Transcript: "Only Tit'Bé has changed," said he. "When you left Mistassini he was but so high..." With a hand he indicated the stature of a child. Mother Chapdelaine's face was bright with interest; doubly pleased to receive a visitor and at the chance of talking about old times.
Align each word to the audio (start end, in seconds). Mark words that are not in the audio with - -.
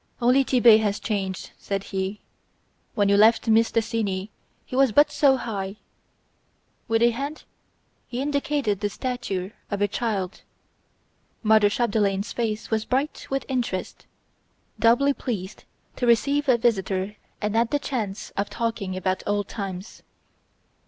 "Only 0.19 0.43
Tit'Bé 0.43 0.79
has 0.79 0.99
changed," 0.99 1.51
said 1.59 1.83
he. 1.93 2.21
"When 2.95 3.07
you 3.07 3.15
left 3.17 3.47
Mistassini 3.47 4.31
he 4.65 4.75
was 4.75 4.91
but 4.91 5.11
so 5.11 5.37
high..." 5.37 5.75
With 6.87 7.03
a 7.03 7.11
hand 7.11 7.43
he 8.07 8.19
indicated 8.19 8.79
the 8.79 8.89
stature 8.89 9.53
of 9.69 9.79
a 9.79 9.87
child. 9.87 10.41
Mother 11.43 11.69
Chapdelaine's 11.69 12.33
face 12.33 12.71
was 12.71 12.83
bright 12.83 13.27
with 13.29 13.45
interest; 13.47 14.07
doubly 14.79 15.13
pleased 15.13 15.65
to 15.97 16.07
receive 16.07 16.49
a 16.49 16.57
visitor 16.57 17.15
and 17.39 17.55
at 17.55 17.69
the 17.69 17.77
chance 17.77 18.31
of 18.31 18.49
talking 18.49 18.97
about 18.97 19.21
old 19.27 19.49
times. 19.49 20.01